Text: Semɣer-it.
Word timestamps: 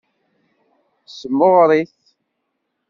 Semɣer-it. 1.19 1.95